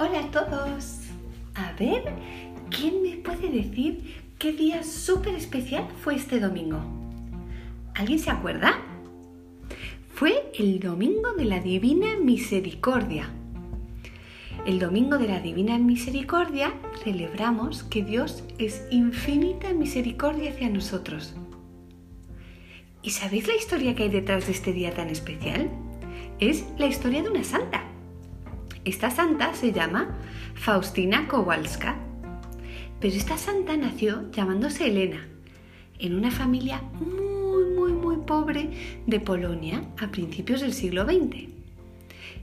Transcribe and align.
Hola 0.00 0.20
a 0.20 0.30
todos. 0.30 1.00
A 1.56 1.72
ver, 1.72 2.04
¿quién 2.70 3.02
me 3.02 3.16
puede 3.16 3.50
decir 3.50 4.14
qué 4.38 4.52
día 4.52 4.84
súper 4.84 5.34
especial 5.34 5.88
fue 6.04 6.14
este 6.14 6.38
domingo? 6.38 6.80
¿Alguien 7.96 8.20
se 8.20 8.30
acuerda? 8.30 8.78
Fue 10.14 10.52
el 10.54 10.78
domingo 10.78 11.32
de 11.32 11.46
la 11.46 11.58
Divina 11.58 12.16
Misericordia. 12.16 13.28
El 14.66 14.78
domingo 14.78 15.18
de 15.18 15.26
la 15.26 15.40
Divina 15.40 15.76
Misericordia 15.78 16.72
celebramos 17.02 17.82
que 17.82 18.04
Dios 18.04 18.44
es 18.58 18.86
infinita 18.92 19.72
misericordia 19.72 20.52
hacia 20.52 20.70
nosotros. 20.70 21.34
¿Y 23.02 23.10
sabéis 23.10 23.48
la 23.48 23.56
historia 23.56 23.96
que 23.96 24.04
hay 24.04 24.10
detrás 24.10 24.46
de 24.46 24.52
este 24.52 24.72
día 24.72 24.94
tan 24.94 25.08
especial? 25.08 25.68
Es 26.38 26.66
la 26.78 26.86
historia 26.86 27.24
de 27.24 27.30
una 27.30 27.42
santa. 27.42 27.88
Esta 28.88 29.10
santa 29.10 29.52
se 29.52 29.70
llama 29.70 30.16
Faustina 30.54 31.28
Kowalska. 31.28 31.94
Pero 32.98 33.14
esta 33.14 33.36
santa 33.36 33.76
nació 33.76 34.30
llamándose 34.30 34.86
Elena, 34.86 35.28
en 35.98 36.14
una 36.14 36.30
familia 36.30 36.80
muy, 36.98 37.66
muy, 37.76 37.92
muy 37.92 38.16
pobre 38.24 39.02
de 39.06 39.20
Polonia 39.20 39.82
a 40.00 40.10
principios 40.10 40.62
del 40.62 40.72
siglo 40.72 41.04
XX. 41.04 41.50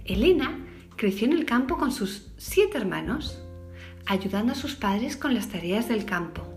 Elena 0.05 0.59
creció 0.95 1.26
en 1.26 1.34
el 1.34 1.45
campo 1.45 1.80
con 1.80 1.91
sus 1.91 2.27
siete 2.38 2.77
hermanos, 2.77 3.41
ayudando 4.05 4.52
a 4.52 4.55
sus 4.55 4.76
padres 4.76 5.18
con 5.18 5.34
las 5.34 5.49
tareas 5.49 5.88
del 5.88 6.05
campo. 6.05 6.48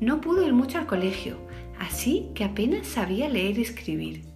No 0.00 0.22
pudo 0.22 0.46
ir 0.46 0.54
mucho 0.54 0.78
al 0.78 0.86
colegio, 0.86 1.36
así 1.78 2.30
que 2.34 2.42
apenas 2.42 2.86
sabía 2.86 3.28
leer 3.28 3.58
y 3.58 3.62
escribir. 3.62 4.27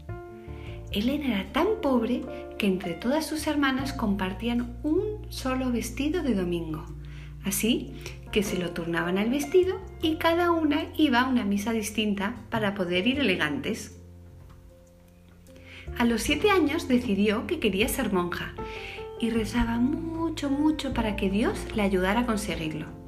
Elena 0.93 1.41
era 1.41 1.53
tan 1.53 1.81
pobre 1.81 2.23
que 2.59 2.67
entre 2.67 2.95
todas 2.95 3.27
sus 3.27 3.47
hermanas 3.47 3.93
compartían 3.93 4.77
un 4.83 5.27
solo 5.31 5.73
vestido 5.73 6.23
de 6.23 6.35
domingo. 6.35 6.85
Así 7.45 7.95
que 8.31 8.43
se 8.43 8.59
lo 8.59 8.71
turnaban 8.71 9.19
al 9.19 9.31
vestido 9.31 9.81
y 10.01 10.17
cada 10.17 10.51
una 10.51 10.87
iba 10.97 11.21
a 11.21 11.29
una 11.29 11.45
misa 11.45 11.73
distinta 11.73 12.37
para 12.51 12.75
poder 12.75 13.07
ir 13.07 13.21
elegantes. 13.21 13.99
A 15.99 16.05
los 16.05 16.23
siete 16.23 16.51
años 16.51 16.89
decidió 16.89 17.47
que 17.47 17.59
quería 17.59 17.89
ser 17.89 18.13
monja 18.13 18.55
y 19.21 19.31
rezaba 19.31 19.79
mucho, 19.79 20.51
mucho 20.51 20.95
para 20.95 21.17
que 21.17 21.31
Dios 21.31 21.59
le 21.75 21.83
ayudara 21.83 22.21
a 22.21 22.27
conseguirlo. 22.27 23.02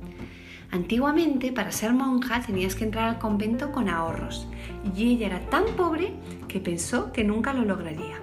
Antiguamente, 0.74 1.52
para 1.52 1.70
ser 1.70 1.92
monja 1.92 2.40
tenías 2.40 2.74
que 2.74 2.82
entrar 2.82 3.08
al 3.08 3.20
convento 3.20 3.70
con 3.70 3.88
ahorros 3.88 4.48
y 4.96 5.12
ella 5.12 5.28
era 5.28 5.48
tan 5.48 5.66
pobre 5.76 6.14
que 6.48 6.58
pensó 6.58 7.12
que 7.12 7.22
nunca 7.22 7.54
lo 7.54 7.64
lograría. 7.64 8.20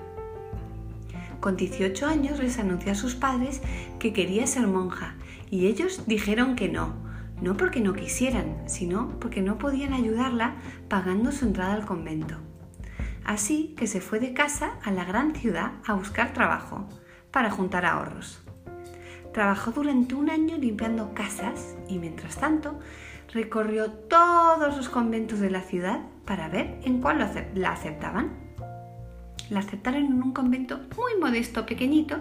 Con 1.39 1.55
18 1.55 2.05
años 2.05 2.39
les 2.39 2.59
anunció 2.59 2.91
a 2.91 2.95
sus 2.95 3.15
padres 3.15 3.61
que 3.99 4.11
quería 4.11 4.45
ser 4.47 4.67
monja 4.67 5.15
y 5.49 5.67
ellos 5.67 6.03
dijeron 6.07 6.57
que 6.57 6.67
no, 6.67 6.93
no 7.41 7.55
porque 7.55 7.79
no 7.79 7.93
quisieran, 7.93 8.57
sino 8.65 9.17
porque 9.21 9.41
no 9.41 9.57
podían 9.57 9.93
ayudarla 9.93 10.55
pagando 10.89 11.31
su 11.31 11.45
entrada 11.45 11.75
al 11.75 11.85
convento. 11.85 12.35
Así 13.23 13.75
que 13.77 13.87
se 13.87 14.01
fue 14.01 14.19
de 14.19 14.33
casa 14.33 14.73
a 14.83 14.91
la 14.91 15.05
gran 15.05 15.33
ciudad 15.35 15.75
a 15.87 15.93
buscar 15.93 16.33
trabajo 16.33 16.89
para 17.31 17.49
juntar 17.49 17.85
ahorros. 17.85 18.41
Trabajó 19.33 19.71
durante 19.71 20.15
un 20.15 20.29
año 20.29 20.57
limpiando 20.57 21.13
casas 21.13 21.75
y 21.87 21.99
mientras 21.99 22.37
tanto 22.37 22.79
recorrió 23.33 23.91
todos 23.91 24.75
los 24.75 24.89
conventos 24.89 25.39
de 25.39 25.49
la 25.49 25.61
ciudad 25.61 26.01
para 26.25 26.49
ver 26.49 26.79
en 26.83 26.99
cuál 26.99 27.19
la 27.53 27.71
aceptaban 27.71 28.51
la 29.51 29.59
aceptaron 29.59 30.05
en 30.05 30.23
un 30.23 30.31
convento 30.31 30.79
muy 30.97 31.19
modesto, 31.19 31.65
pequeñito, 31.65 32.17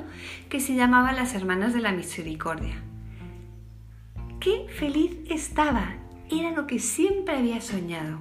que 0.48 0.58
se 0.60 0.74
llamaba 0.74 1.12
las 1.12 1.32
Hermanas 1.34 1.72
de 1.72 1.80
la 1.80 1.92
Misericordia. 1.92 2.82
¡Qué 4.40 4.66
feliz 4.68 5.16
estaba! 5.30 5.94
Era 6.28 6.50
lo 6.50 6.66
que 6.66 6.80
siempre 6.80 7.36
había 7.36 7.60
soñado. 7.60 8.18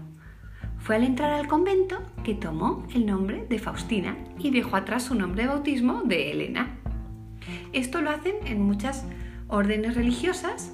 Fue 0.78 0.96
al 0.96 1.04
entrar 1.04 1.32
al 1.32 1.48
convento 1.48 2.00
que 2.24 2.36
tomó 2.36 2.86
el 2.94 3.08
nombre 3.08 3.46
de 3.50 3.58
Faustina 3.58 4.16
y 4.38 4.52
dejó 4.52 4.76
atrás 4.76 5.04
su 5.04 5.16
nombre 5.16 5.44
de 5.44 5.50
bautismo 5.50 6.04
de 6.04 6.32
Elena. 6.32 6.78
Esto 7.74 8.02
lo 8.02 8.10
hacen 8.10 8.36
en 8.46 8.62
muchas 8.62 9.06
órdenes 9.48 9.96
religiosas. 9.96 10.74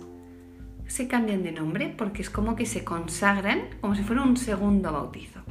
Se 0.88 1.08
cambian 1.08 1.44
de 1.44 1.52
nombre 1.52 1.94
porque 1.98 2.22
es 2.22 2.30
como 2.30 2.56
que 2.56 2.66
se 2.66 2.84
consagran 2.84 3.62
como 3.82 3.96
si 3.96 4.04
fuera 4.04 4.22
un 4.22 4.38
segundo 4.38 4.92
bautizo. 4.92 5.42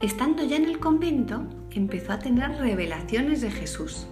Estando 0.00 0.44
ya 0.44 0.56
en 0.56 0.66
el 0.66 0.78
convento, 0.78 1.46
empezó 1.70 2.12
a 2.12 2.18
tener 2.18 2.50
revelaciones 2.58 3.40
de 3.40 3.50
Jesús. 3.50 4.06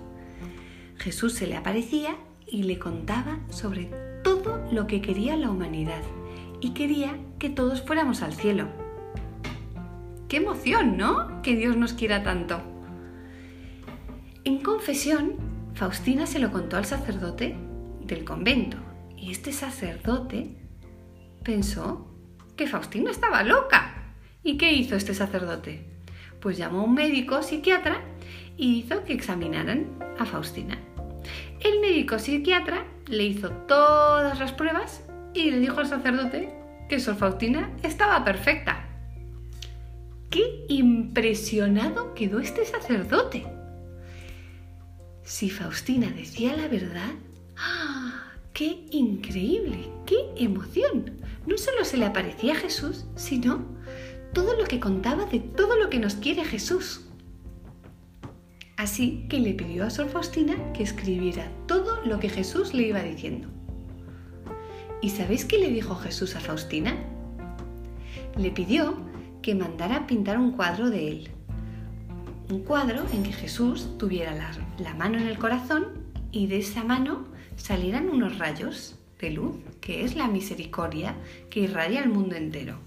Jesús 0.97 1.35
se 1.35 1.47
le 1.47 1.57
aparecía 1.57 2.17
y 2.47 2.63
le 2.63 2.79
contaba 2.79 3.39
sobre 3.51 3.91
todo 4.23 4.67
lo 4.71 4.87
que 4.87 5.01
quería 5.01 5.37
la 5.37 5.51
humanidad 5.51 6.03
y 6.61 6.71
quería 6.71 7.19
que 7.39 7.51
todos 7.51 7.83
fuéramos 7.83 8.23
al 8.23 8.35
cielo. 8.35 8.69
¡Qué 10.29 10.39
emoción, 10.39 10.97
¿no? 10.97 11.43
Que 11.43 11.57
Dios 11.57 11.77
nos 11.77 11.93
quiera 11.93 12.23
tanto. 12.23 12.74
En 14.45 14.59
confesión, 14.63 15.35
Faustina 15.75 16.27
se 16.27 16.39
lo 16.39 16.53
contó 16.53 16.77
al 16.77 16.85
sacerdote 16.85 17.57
del 18.03 18.25
convento 18.25 18.77
y 19.17 19.31
este 19.31 19.53
sacerdote 19.53 20.57
pensó 21.43 22.11
que 22.57 22.67
Faustina 22.67 23.11
estaba 23.11 23.43
loca 23.43 23.95
¿Y 24.47 24.59
qué 24.59 24.75
hizo 24.75 24.95
este 24.95 25.15
sacerdote? 25.15 25.87
Pues 26.39 26.59
llamó 26.59 26.81
a 26.81 26.85
un 26.85 26.93
médico 26.93 27.43
psiquiatra 27.43 28.03
y 28.59 28.81
hizo 28.81 29.03
que 29.05 29.15
examinaran 29.15 29.87
a 30.19 30.27
Faustina. 30.27 30.79
El 31.61 31.81
médico 31.81 32.19
psiquiatra 32.19 32.85
le 33.07 33.25
hizo 33.25 33.51
todas 33.51 34.39
las 34.39 34.53
pruebas 34.53 35.03
y 35.33 35.51
le 35.51 35.61
dijo 35.61 35.81
al 35.81 35.87
sacerdote 35.87 36.55
que 36.91 37.01
Sor 37.01 37.17
Faustina 37.17 37.75
estaba 37.83 38.23
perfecta. 38.23 38.87
¡Qué 40.29 40.67
impresionado 40.69 42.13
quedó 42.13 42.39
este 42.39 42.67
sacerdote! 42.67 43.47
Si 45.25 45.49
Faustina 45.49 46.11
decía 46.11 46.55
la 46.55 46.69
verdad, 46.69 47.13
¡ah! 47.57 48.31
¡Qué 48.53 48.87
increíble! 48.91 49.91
¡Qué 50.05 50.17
emoción! 50.37 51.19
No 51.47 51.57
solo 51.57 51.85
se 51.85 51.97
le 51.97 52.05
aparecía 52.05 52.55
Jesús, 52.55 53.07
sino 53.17 53.65
todo 54.35 54.55
lo 54.55 54.65
que 54.65 54.81
contaba 54.81 55.25
de 55.25 55.41
todo 55.41 55.77
lo 55.77 55.89
que 55.89 55.99
nos 55.99 56.17
quiere 56.17 56.45
Jesús. 56.45 57.07
Así 58.77 59.27
que 59.31 59.41
le 59.41 59.55
pidió 59.55 59.87
a 59.87 59.91
Sor 59.91 60.11
Faustina 60.11 60.73
que 60.75 60.83
escribiera 60.83 61.51
todo 61.67 62.05
lo 62.05 62.19
que 62.21 62.29
Jesús 62.29 62.75
le 62.75 62.89
iba 62.89 63.03
diciendo. 63.03 63.49
¿Y 65.01 65.11
sabéis 65.11 65.47
qué 65.47 65.59
le 65.59 65.71
dijo 65.71 65.95
Jesús 65.95 66.37
a 66.37 66.41
Faustina? 66.41 66.97
Le 68.37 68.51
pidió 68.51 68.99
que 69.41 69.55
mandara 69.55 70.07
pintar 70.07 70.39
un 70.39 70.53
cuadro 70.53 70.91
de 70.91 71.09
él. 71.09 71.31
Un 72.51 72.61
cuadro 72.61 73.05
en 73.13 73.23
que 73.23 73.33
Jesús 73.33 73.97
tuviera 73.99 74.35
la, 74.79 74.95
mano 74.95 75.19
en 75.19 75.27
el 75.27 75.39
corazón 75.39 75.87
y 76.31 76.47
de 76.47 76.59
esa 76.59 76.85
mano 76.85 77.25
salieran 77.57 78.11
unos 78.11 78.39
rayos 78.39 78.99
de 79.19 79.31
luz, 79.31 79.57
que 79.81 80.05
es 80.05 80.15
la 80.15 80.29
misericordia 80.29 81.17
que 81.49 81.61
irradia 81.61 82.03
el 82.03 82.11
mundo 82.11 82.37
entero. 82.37 82.79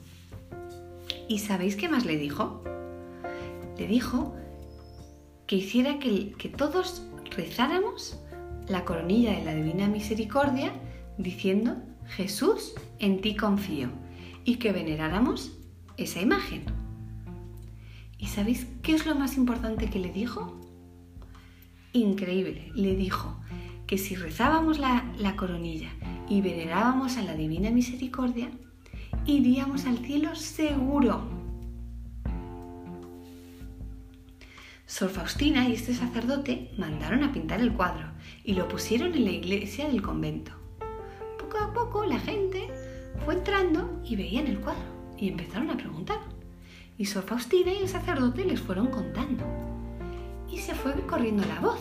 ¿Y 1.28 1.40
sabéis 1.40 1.76
qué 1.76 1.90
más 1.90 2.06
le 2.06 2.18
dijo? 2.18 2.64
Le 3.78 3.88
dijo 3.88 4.36
que 5.48 5.56
hiciera 5.56 5.98
que 5.98 6.54
todos 6.56 7.04
rezáramos 7.36 8.20
la 8.68 8.86
coronilla 8.86 9.32
de 9.32 9.44
la 9.44 9.56
Divina 9.56 9.88
Misericordia 9.88 10.72
diciendo, 11.18 11.78
Jesús, 12.06 12.74
en 13.00 13.22
ti 13.22 13.36
confío, 13.36 13.90
y 14.44 14.58
que 14.58 14.72
veneráramos 14.72 15.52
esa 15.98 16.22
imagen. 16.22 16.77
¿Y 18.38 18.40
sabéis 18.40 18.68
qué 18.84 18.94
es 18.94 19.08
lo 19.08 19.16
más 19.16 19.36
importante 19.36 19.90
que 19.90 19.98
le 19.98 20.12
dijo? 20.12 20.62
Increíble, 21.92 22.72
le 22.76 22.96
dijo 22.96 23.36
que 23.88 23.98
si 23.98 24.14
rezábamos 24.14 24.78
la, 24.78 25.12
la 25.18 25.36
coronilla 25.36 25.90
y 26.30 26.42
venerábamos 26.42 27.18
a 27.18 27.24
la 27.24 27.34
Divina 27.34 27.72
Misericordia, 27.72 28.52
iríamos 29.26 29.88
al 29.88 29.98
cielo 30.06 30.36
seguro. 30.36 31.24
Sor 34.86 35.10
Faustina 35.10 35.68
y 35.68 35.74
este 35.74 35.96
sacerdote 35.96 36.70
mandaron 36.78 37.24
a 37.24 37.32
pintar 37.32 37.60
el 37.60 37.74
cuadro 37.74 38.12
y 38.44 38.54
lo 38.54 38.68
pusieron 38.68 39.16
en 39.16 39.26
la 39.26 39.32
iglesia 39.32 39.88
del 39.88 40.04
convento. 40.04 40.52
Poco 41.40 41.58
a 41.58 41.74
poco 41.74 42.06
la 42.06 42.20
gente 42.20 42.70
fue 43.26 43.34
entrando 43.34 44.00
y 44.06 44.16
veían 44.16 44.46
el 44.46 44.60
cuadro 44.60 45.16
y 45.18 45.28
empezaron 45.28 45.72
a 45.72 45.78
preguntar. 45.78 46.37
Y 46.98 47.06
Sor 47.06 47.24
Faustina 47.24 47.72
y 47.72 47.84
el 47.84 47.88
sacerdote 47.88 48.44
les 48.44 48.60
fueron 48.60 48.88
contando. 48.88 49.44
Y 50.52 50.58
se 50.58 50.74
fue 50.74 50.94
corriendo 51.06 51.44
la 51.46 51.60
voz. 51.60 51.80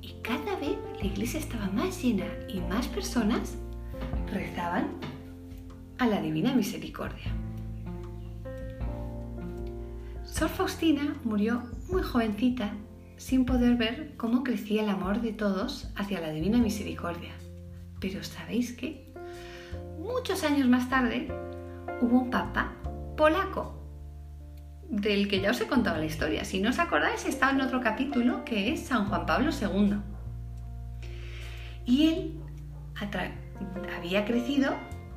Y 0.00 0.14
cada 0.22 0.56
vez 0.56 0.78
la 0.98 1.06
iglesia 1.06 1.38
estaba 1.38 1.66
más 1.68 2.02
llena 2.02 2.26
y 2.48 2.60
más 2.60 2.88
personas 2.88 3.56
rezaban 4.32 4.88
a 5.98 6.06
la 6.06 6.20
Divina 6.20 6.54
Misericordia. 6.54 7.32
Sor 10.24 10.48
Faustina 10.48 11.14
murió 11.24 11.62
muy 11.90 12.02
jovencita, 12.02 12.72
sin 13.18 13.44
poder 13.44 13.76
ver 13.76 14.14
cómo 14.16 14.42
crecía 14.42 14.82
el 14.82 14.88
amor 14.88 15.20
de 15.20 15.32
todos 15.32 15.92
hacia 15.94 16.20
la 16.20 16.30
Divina 16.30 16.58
Misericordia. 16.58 17.32
Pero 18.00 18.24
¿sabéis 18.24 18.72
qué? 18.72 19.12
Muchos 19.98 20.42
años 20.42 20.66
más 20.68 20.88
tarde 20.88 21.28
hubo 22.00 22.20
un 22.20 22.30
papa 22.30 22.72
polaco, 23.16 23.81
del 24.92 25.26
que 25.26 25.40
ya 25.40 25.50
os 25.50 25.60
he 25.60 25.66
contado 25.66 25.96
la 25.96 26.04
historia. 26.04 26.44
Si 26.44 26.60
no 26.60 26.68
os 26.68 26.78
acordáis, 26.78 27.24
estaba 27.24 27.52
en 27.52 27.62
otro 27.62 27.80
capítulo 27.80 28.44
que 28.44 28.72
es 28.72 28.80
San 28.80 29.06
Juan 29.06 29.24
Pablo 29.24 29.50
II. 29.50 29.96
Y 31.86 32.08
él 32.08 32.40
había 33.96 34.26
crecido 34.26 34.74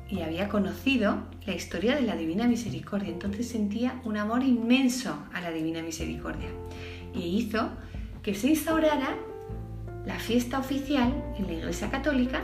y 0.08 0.22
había 0.22 0.48
conocido 0.48 1.24
la 1.44 1.54
historia 1.54 1.94
de 1.94 2.02
la 2.02 2.16
Divina 2.16 2.48
Misericordia, 2.48 3.10
entonces 3.10 3.48
sentía 3.48 4.00
un 4.04 4.16
amor 4.16 4.42
inmenso 4.42 5.18
a 5.34 5.42
la 5.42 5.50
Divina 5.50 5.82
Misericordia 5.82 6.48
y 7.14 7.36
hizo 7.36 7.70
que 8.22 8.34
se 8.34 8.48
instaurara 8.48 9.14
la 10.06 10.18
fiesta 10.18 10.58
oficial 10.58 11.12
en 11.38 11.48
la 11.48 11.52
Iglesia 11.52 11.90
Católica 11.90 12.40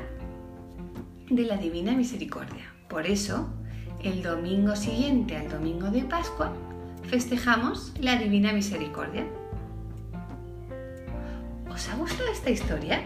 de 1.31 1.45
la 1.45 1.57
Divina 1.57 1.93
Misericordia. 1.93 2.75
Por 2.89 3.07
eso, 3.07 3.49
el 4.03 4.23
domingo 4.23 4.77
siguiente 4.77 5.37
al 5.37 5.49
domingo 5.49 5.91
de 5.91 6.03
Pascua, 6.03 6.53
festejamos 7.05 7.93
la 8.01 8.17
Divina 8.17 8.53
Misericordia. 8.53 9.27
¿Os 11.71 11.89
ha 11.89 11.97
gustado 11.97 12.31
esta 12.31 12.51
historia? 12.51 13.03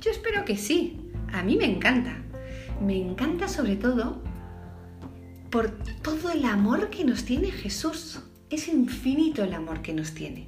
Yo 0.00 0.10
espero 0.10 0.44
que 0.44 0.56
sí. 0.56 1.10
A 1.32 1.42
mí 1.42 1.56
me 1.56 1.66
encanta. 1.66 2.16
Me 2.80 2.96
encanta 2.96 3.48
sobre 3.48 3.76
todo 3.76 4.22
por 5.50 5.70
todo 6.02 6.30
el 6.30 6.44
amor 6.44 6.90
que 6.90 7.04
nos 7.04 7.24
tiene 7.24 7.50
Jesús. 7.50 8.20
Es 8.48 8.68
infinito 8.68 9.44
el 9.44 9.54
amor 9.54 9.82
que 9.82 9.92
nos 9.92 10.12
tiene. 10.12 10.46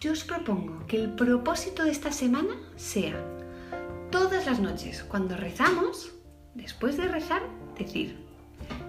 Yo 0.00 0.12
os 0.12 0.24
propongo 0.24 0.86
que 0.86 0.98
el 0.98 1.10
propósito 1.14 1.84
de 1.84 1.90
esta 1.90 2.12
semana 2.12 2.54
sea 2.76 3.16
todas 4.10 4.46
las 4.46 4.60
noches 4.60 5.02
cuando 5.04 5.36
rezamos, 5.36 6.12
después 6.54 6.96
de 6.96 7.08
rezar, 7.08 7.42
decir, 7.78 8.16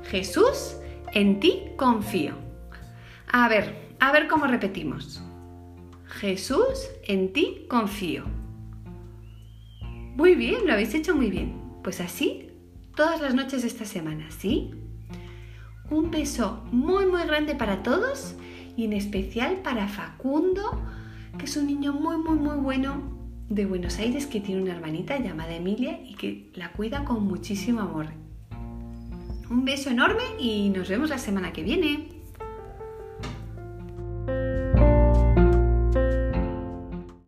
Jesús, 0.04 0.76
en 1.14 1.40
ti 1.40 1.64
confío. 1.78 2.34
A 3.32 3.48
ver, 3.48 3.96
a 4.00 4.12
ver 4.12 4.28
cómo 4.28 4.48
repetimos. 4.48 5.22
Jesús, 6.06 6.90
en 7.08 7.34
ti 7.34 7.66
confío. 7.70 8.26
Muy 10.16 10.36
bien, 10.36 10.66
lo 10.66 10.74
habéis 10.74 10.94
hecho 10.94 11.16
muy 11.16 11.30
bien. 11.30 11.62
Pues 11.84 12.02
así, 12.02 12.50
todas 12.96 13.22
las 13.22 13.36
noches 13.36 13.62
de 13.62 13.68
esta 13.68 13.86
semana, 13.86 14.32
¿sí? 14.32 14.72
Un 15.90 16.12
beso 16.12 16.64
muy 16.72 17.06
muy 17.06 17.24
grande 17.26 17.56
para 17.56 17.84
todos 17.84 18.36
y 18.76 18.86
en 18.86 18.94
especial 18.94 19.62
para 19.62 19.88
Facundo, 19.88 20.82
que 21.38 21.46
es 21.46 21.56
un 21.56 21.68
niño 21.68 21.94
muy 21.94 22.18
muy 22.18 22.38
muy 22.38 22.58
bueno 22.58 23.18
de 23.50 23.66
Buenos 23.66 23.98
Aires 24.00 24.26
que 24.26 24.42
tiene 24.42 24.62
una 24.62 24.74
hermanita 24.74 25.18
llamada 25.20 25.56
Emilia 25.56 26.02
y 26.04 26.16
que 26.16 26.52
la 26.56 26.72
cuida 26.74 27.06
con 27.06 27.24
muchísimo 27.26 27.82
amor. 27.82 28.08
Un 29.50 29.64
beso 29.64 29.90
enorme 29.90 30.24
y 30.40 30.70
nos 30.70 30.90
vemos 30.90 31.10
la 31.10 31.18
semana 31.18 31.54
que 31.54 31.64
viene. 31.64 32.17